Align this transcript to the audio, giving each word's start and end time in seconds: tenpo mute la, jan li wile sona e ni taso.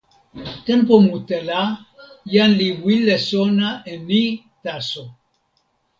tenpo 0.65 0.93
mute 1.07 1.37
la, 1.49 1.61
jan 2.33 2.51
li 2.59 2.69
wile 2.83 3.15
sona 3.29 3.69
e 3.91 3.93
ni 4.07 4.21
taso. 4.63 5.03